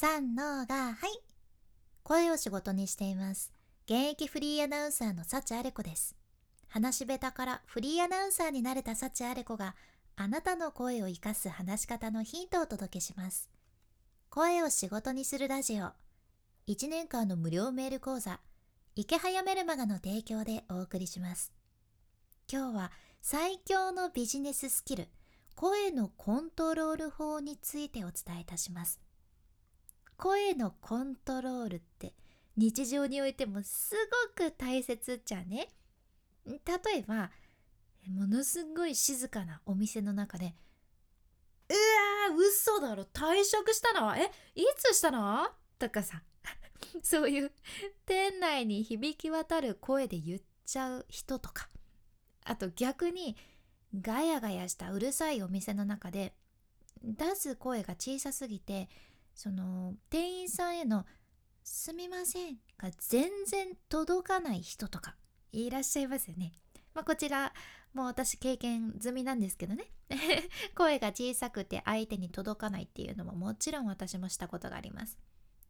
[0.00, 1.10] 三のがはい。
[2.04, 3.52] 声を仕事にしています。
[3.86, 6.14] 現役フリーアナウンサーの幸あれ子です。
[6.68, 9.74] 話し下手からフリーアナウンサーになれた幸あれ子が
[10.14, 13.50] あなたの声を生かす話し方のヒントをお届けします。
[14.30, 15.86] 声を仕事にするラジオ。
[16.68, 18.38] 1年間の無料メール講座。
[18.94, 21.52] 池早メルマガの提供でお送りします。
[22.48, 25.08] 今日は最強のビジネススキル。
[25.56, 29.00] 声のコントロール法についてお伝えいたします。
[30.18, 32.12] 声のコントロールって
[32.56, 33.94] 日常においてもす
[34.36, 35.68] ごく大切じゃね？
[36.44, 37.30] 例えば
[38.08, 40.54] ものすごい静かなお店の中で
[41.70, 41.72] 「う
[42.32, 44.30] わー嘘だろ退職したのえ？
[44.56, 46.22] いつしたの?」とかさ
[47.02, 47.52] そういう
[48.04, 51.68] 店内に響き渡る声で言っちゃう人とか
[52.44, 53.36] あと逆に
[54.00, 56.34] ガヤガヤしたうるさいお店の中で
[57.04, 58.88] 出す声が小さすぎて
[59.38, 61.06] その店員さんへの
[61.62, 65.14] 「すみません」が全然届かない人とか
[65.52, 66.52] いらっしゃいますよね。
[66.92, 67.54] まあ、こちら
[67.94, 69.92] もう私経験済みなんですけどね
[70.74, 75.16] 声が小さくて相手に届かないっていうのももちろん私もしたことがあります。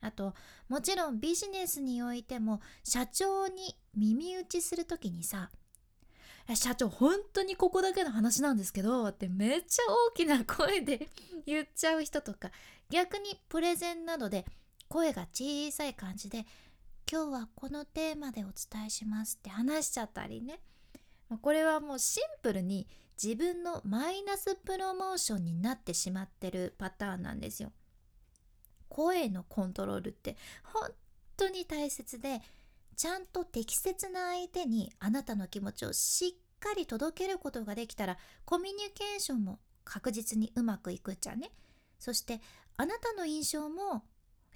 [0.00, 0.36] あと
[0.68, 5.50] もちろんビジネスにおいても社長に耳打ちする時にさ
[6.54, 11.08] 社長本当にここだけの話なんですけどってめっちゃ大きな声で
[11.44, 12.50] 言っちゃう人とか
[12.88, 14.46] 逆にプレゼンなどで
[14.88, 16.46] 声が小さい感じで
[17.10, 20.60] 今日はこのテーマでお伝えしますって話しちゃったりね
[21.42, 22.86] これはもうシンプルに
[23.20, 27.72] 自分のマイナスプロモーションになってしまってるパターンなんですよ。
[28.88, 30.90] 声のコントロールって本
[31.36, 32.40] 当に大切で
[32.96, 41.52] ちゃんと適切な相手にあなたの気持ちをしっかり届けることができたらコミュニケーションも確実にうまくいくじゃね。
[41.98, 42.40] そして
[42.76, 44.04] あなたの印象も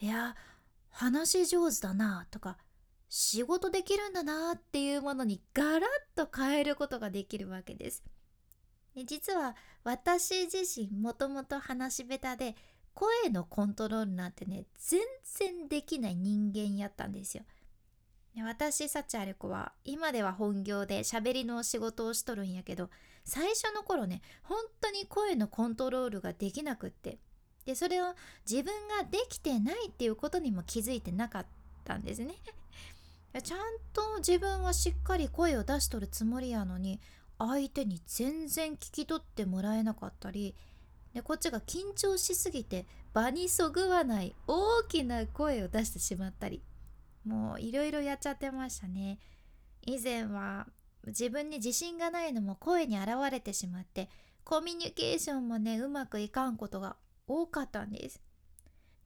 [0.00, 0.34] いや
[0.90, 2.56] 話上手だなとか
[3.08, 5.80] 仕事できるんだなっていうものにガラッ
[6.14, 8.02] と変えることができるわけです。
[8.94, 12.56] で実は私自身もともと話し下手で
[12.94, 17.44] 声のコントロールなんてね全然できない人間やったんですよ。
[18.34, 22.90] で私幸あれ子は今では本業で喋りの仕事をしとるんやけど
[23.24, 27.18] 最初の頃ね本当に声のコントロールができなくって
[27.64, 28.14] でそれを
[28.48, 31.46] 自分ができてないっていうことにも気づいてなかっ
[31.84, 32.34] たんですね。
[33.42, 33.60] ちゃん
[33.92, 37.00] と自分はしっかり声を出しとるつもりやのに
[37.38, 40.56] 相手に全然聞き取ってもらえなかったり
[41.14, 46.60] でこっちが緊張しすぎて場にそぐわない大きな声を出してしまったり
[47.24, 49.18] もういろいろやっちゃってましたね
[49.82, 50.66] 以前は
[51.06, 54.08] 自分に自信がないのも声に現れてしまって
[54.44, 58.20] コミュニケーションもねうまくいかんことが多かったんです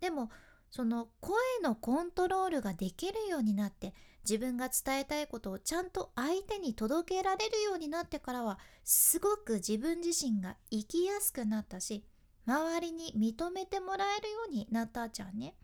[0.00, 0.30] でも
[0.70, 3.94] その声のコントロールができるようになって
[4.28, 12.04] 自分が伝えたいことをちゃんと相手に届けられるようになってからはすごく自分自身が生きやすくなったし
[12.46, 15.54] 周りに認めてもらえるようになったじゃんね。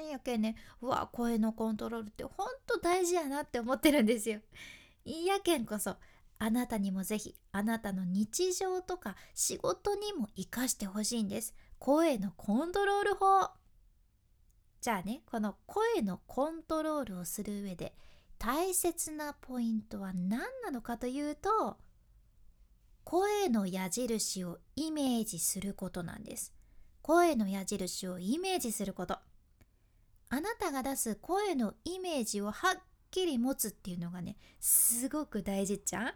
[0.00, 4.40] やけんねうわ声のコントロールってほんと大事やなって思ってるんですよ。
[5.04, 5.96] いやけんこそ
[6.38, 11.54] あなたにもぜひあなたの日常とか仕事にも活かしてほしいんです。
[11.78, 13.50] 声のコントロール法。
[14.80, 17.94] じゃあねこの声のコントロールをする上で
[18.38, 21.78] 大切なポイントは何なのかというと
[23.02, 26.52] 声の矢印をイメージすることなんです
[27.00, 29.18] 声の矢印をイメージすること
[30.34, 36.06] あなたが出す声のイメージをはっきり持つっていうのがねすごく大事じゃ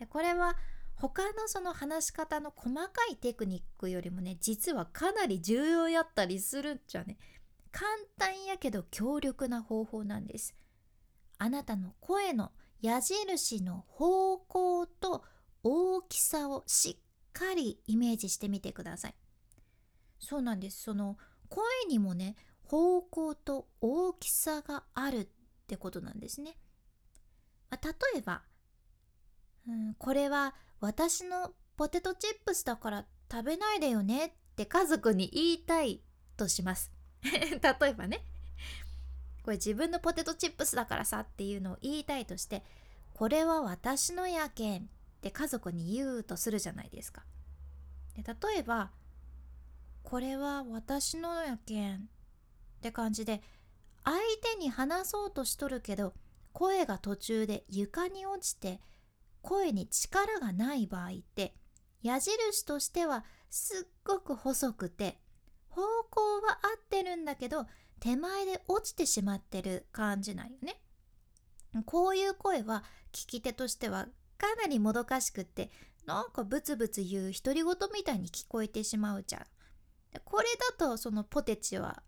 [0.00, 0.06] ん？
[0.08, 0.56] これは
[0.96, 7.18] 他のその話し方の細かいテクニックよりもね実はかなり重要やったりするんじゃね
[7.70, 10.56] 簡単やけど強力な方法なんです。
[11.38, 12.50] あなたの声の
[12.82, 15.22] 矢印の方向と
[15.62, 19.14] 大きさをしっかりイメージしてみてください。
[20.18, 20.82] そうなんです。
[20.82, 21.16] その
[21.48, 22.34] 声にもね、
[22.68, 25.28] 方向と大きさがあるっ
[25.66, 26.56] てことなんですね。
[27.70, 28.42] まあ、例えば、
[29.68, 36.02] うん、これは私のポテトチップスだから食べないでよねって家族に言いたい
[36.36, 36.92] とします。
[37.22, 38.24] 例えばね
[39.42, 42.64] これ自分のポテトチップスだからさっていうのを言いたいとして
[43.14, 44.84] これは私のやけんっ
[45.20, 47.24] て家族に言うとするじゃないですか
[48.14, 48.90] で例えば
[50.02, 52.08] これは私のやけん
[52.86, 53.42] って感じで
[54.04, 54.16] 相
[54.54, 56.14] 手に話そうとしとるけど
[56.52, 58.80] 声が途中で床に落ちて
[59.42, 61.54] 声に力がない場合って
[62.02, 65.18] 矢印としてはすっごく細くて
[65.68, 67.66] 方向は合ってるんだけど
[67.98, 70.80] 手前で落ちてしまってる感じなんよね。
[71.84, 74.06] こういう声は聞き手としては
[74.38, 75.70] かなりもどかしくって
[76.06, 79.46] なんかブツブツ言う独り言みたいに聞こえてしまうじゃん。
[80.24, 82.02] これだとそのポテチは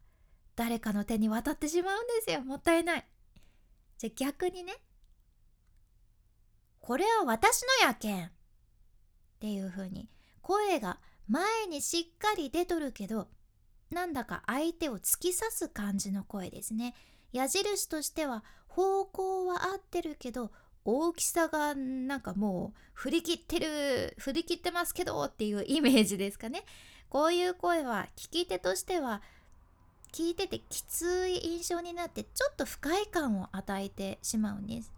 [0.59, 2.43] 誰かの手に渡ってしまうんですよ。
[2.43, 3.05] もったいない。
[3.97, 4.75] じゃあ逆にね、
[6.81, 8.31] これは私のやけんっ
[9.41, 10.09] ていう風に
[10.41, 13.29] 声が前にしっかり出とるけど
[13.91, 16.95] なんだか相手を突き刺す感じの声ですね
[17.31, 20.51] 矢印としては方向は合ってるけど
[20.87, 26.65] 大きさがなんかもう振り切ってる振り切ってますけどっていうイメージですかね
[27.11, 29.21] こういう声は聞き手としては
[30.13, 34.93] 聞いててきつい印象になってちょっと不快感を与えてしまうんです。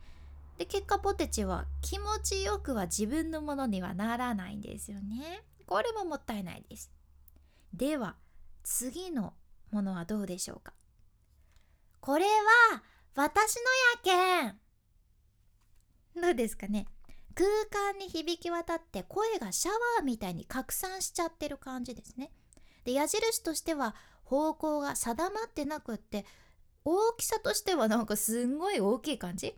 [0.58, 5.42] で結果ポテチは気持ちよくは自分のものにはならないんですよね。
[5.66, 6.90] これももったいないです。
[7.72, 8.16] では
[8.62, 9.34] 次の
[9.70, 10.74] ものはどうでしょうか。
[12.00, 12.82] これは
[13.14, 13.56] 私
[14.04, 14.52] のや
[16.14, 16.86] けんどうですかね。
[17.34, 17.48] 空
[17.92, 22.32] 間に響き渡って声がシャワーみたいに拡散しちゃってる感じですね。
[22.84, 23.94] で矢印としては
[24.30, 26.24] 方向が定まってなくって
[26.84, 29.56] 大きさとしてはなんかすんごい大きい感じ？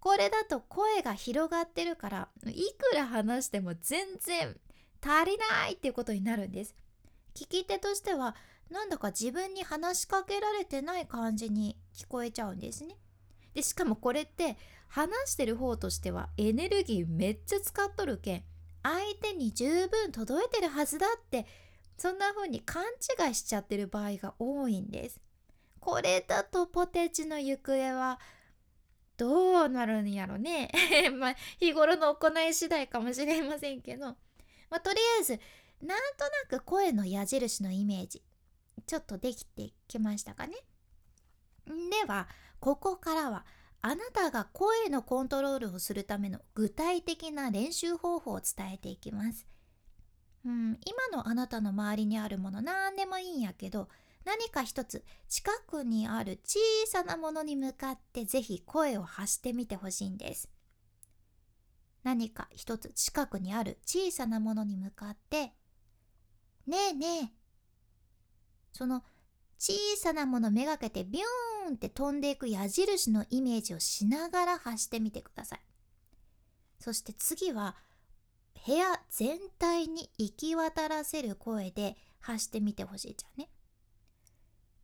[0.00, 4.56] これだと声が広がってるからいくら話しても全然
[5.00, 6.74] 足りないっていうことになるんです。
[7.34, 8.34] 聞き手としては
[8.70, 12.96] なんだか自分に話しかけられてない感じに聞こえちゃうんですね。
[13.54, 14.56] でしかもこれって
[14.88, 18.42] 話してる方としてはエネルギーめっちゃ使っとるけん
[18.82, 21.46] 相手に十分届いてるはずだって
[21.98, 22.84] そんな風に勘
[23.26, 25.20] 違いしちゃってる場合が多いんです。
[25.80, 28.20] これだとポテチの行方は
[29.16, 30.70] どうなるんやろね。
[31.18, 34.06] まあ日頃の行い次第かもしれませんけど、
[34.70, 35.40] まあ、とりあえず
[35.82, 38.22] なんとなく声の矢印のイメージ
[38.86, 40.54] ちょっとできてきましたかね。
[41.66, 42.28] では
[42.60, 43.44] ここからは
[43.82, 49.46] あなたが声のコントロールをするための具体的な練習方法を伝えていきます。
[50.48, 53.90] うん、今のあなたの周りにあるもの何でもいいんやけど
[54.24, 60.48] 何か一つ近くにある小さなものに向かってぜひ声を発してみてほしいんです。
[62.02, 65.52] 何か一つ近くにある小さなものに向かって
[66.66, 67.32] 「ねえねえ」
[68.72, 69.04] その
[69.58, 75.60] 小さなものめがけてビューンって飛んでいく矢印のイメージをしながら発してみてください。
[76.80, 77.76] そして次は
[78.68, 83.48] 部屋全体に行き渡らせる声で発してみてほしいじゃんね。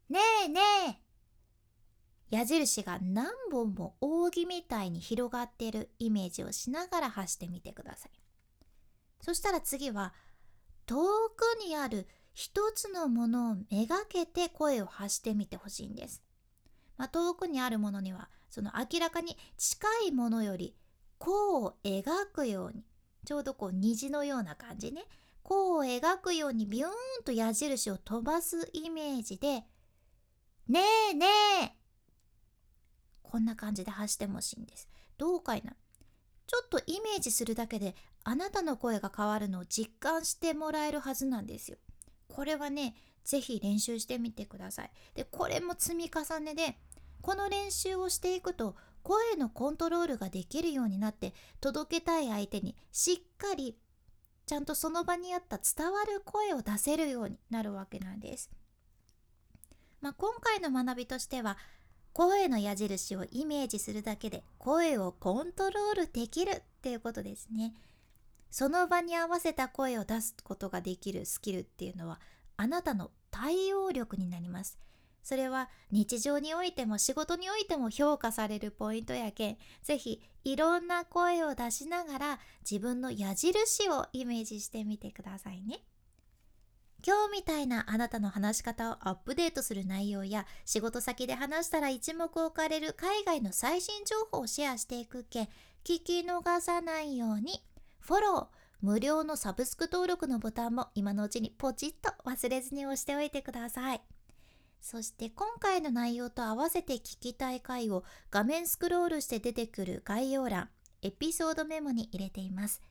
[0.09, 8.11] ねえねえ矢印が何本も扇みたいに広がっているイメージをしながら発してみてください。
[9.21, 10.15] そしたら次は
[10.87, 10.97] 遠
[11.37, 16.23] くにある一つのものをめがけて声を発してみてほしいんです。
[16.97, 20.75] まあ、遠くにあるものにはその明らかに近いものより
[21.19, 22.87] 弧を描くように
[23.25, 25.05] ちょうどこう虹のような感じね
[25.43, 26.91] 弧を描くようにビューン
[27.25, 29.65] と矢印を飛ばすイメージで
[30.69, 30.81] 「ね
[31.11, 31.27] えね
[31.63, 31.73] え!」
[33.23, 34.89] こんな感じで発してほしいんです。
[35.19, 35.75] どうかいな
[36.47, 41.79] ちょっとイメージするだけであなたの声が変わるのを実感してもらえるはずなんですよ。
[42.29, 42.95] これはね
[43.25, 46.79] 是非練習してみてくださいでこれも積み重ねで
[47.23, 53.77] この練習をしていくと声のコントロールができるようになって届けたい相手にしっかり
[54.47, 58.51] ちゃんとその場にあった伝わる声を出せるようになるわけなんです。
[60.01, 61.57] まあ、今回の学びとしては
[62.13, 67.75] 声の矢印をイメージするだけで声をコントロールできるっていうことですね。
[68.51, 72.21] その場に合わせた声を出すことができるスキルっていうのは
[72.57, 74.79] あなたの対応力になります
[75.25, 82.39] それは日常においても仕事においても評価されるポイントやけんぜひいろんな声を出しながら
[82.71, 85.81] 自分の矢印をイメージしてみてくださいね
[87.07, 95.49] 今日みたいなあなたの話し方をアップデートする内容や仕事先で話したら一目置かれる海外の最新情報をシェアしていくけん
[95.85, 97.63] 聞き逃さないように
[98.01, 104.03] フォロー、無料のサブスク登録のボタンも今のうちにポチッと忘れずに押しておいてください。
[104.85, 110.69] そして今回の内容と合わせて聞きたい回を画面スクロールして出てくる概要欄、
[111.01, 112.83] エピソードメモに入れています。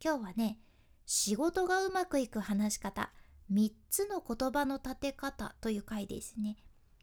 [0.00, 0.60] 今日はね、
[1.06, 3.10] 仕事がうまくいく話し方、
[3.52, 6.56] 3つの言葉の立て方という回ですね。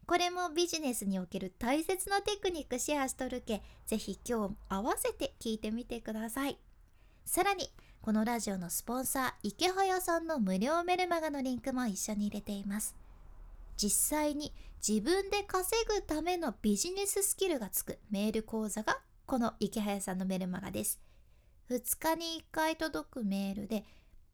[0.06, 6.58] これもビジネスにおける大切なテクニックシェアしとるけ、ぜひ今日合わせて聞いてみてください。
[7.26, 12.96] さらにこのラジオのスポンサー池早さんの無料メルマガのリンクも一緒に入れています
[13.78, 14.54] 実際に
[14.86, 21.00] 自分で稼ぐためのビジネススキルがつくメール講座がこの池早さんのメルマガです。
[21.70, 23.84] 2日に1回届くメールで、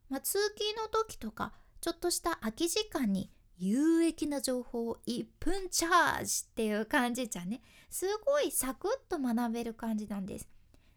[0.08, 7.60] まあ、通勤の時とかちょっとした空き時間に有益な情報を1分チャージっていう感じじゃね。
[7.90, 10.48] すごいサクッと学べる感じなんです。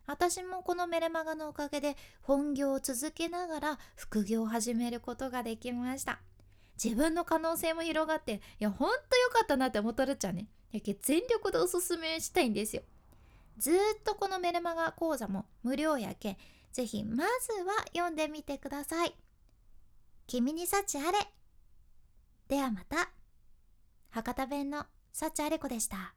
[0.05, 6.21] 私もこのメルマガのおかげで本業を続けながら副業を始めることができました。
[6.81, 10.47] 自分の可能性も広がっていやほんと良かったなって思っとるっちゃね。
[10.71, 12.83] やけ全力でおすすめしたいんですよ。
[13.57, 16.37] ずっとこのメルマガ講座も無料やけ
[16.71, 19.15] ぜひまずは読んでみてください。
[20.27, 21.17] 君に幸あれ。
[22.47, 23.09] ではまた。
[24.09, 26.16] 博多弁の幸あれ子でした。